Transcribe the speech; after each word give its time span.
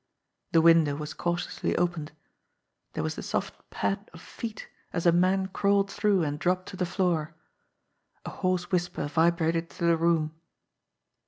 The 0.53 0.63
window 0.63 0.95
was 0.95 1.13
cautiously 1.13 1.75
opened. 1.75 2.11
There 2.93 3.03
was 3.03 3.13
the 3.13 3.21
soft 3.21 3.69
pad 3.69 4.09
of 4.15 4.19
feet 4.19 4.67
as 4.93 5.05
a 5.05 5.11
man 5.11 5.49
crawled 5.49 5.91
through 5.91 6.23
and 6.23 6.39
dropped 6.39 6.69
to 6.69 6.75
the 6.75 6.87
floor. 6.89 7.35
A 8.25 8.31
hoarse 8.31 8.71
whisper 8.71 9.05
vibrated 9.05 9.69
through 9.69 9.89
the 9.89 9.97
room. 9.97 10.33